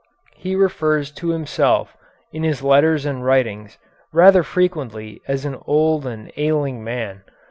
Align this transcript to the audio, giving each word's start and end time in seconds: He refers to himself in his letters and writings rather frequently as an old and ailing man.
He 0.35 0.55
refers 0.55 1.11
to 1.11 1.29
himself 1.29 1.95
in 2.33 2.41
his 2.41 2.63
letters 2.63 3.05
and 3.05 3.23
writings 3.23 3.77
rather 4.11 4.41
frequently 4.41 5.21
as 5.27 5.45
an 5.45 5.57
old 5.67 6.07
and 6.07 6.31
ailing 6.37 6.83
man. 6.83 7.21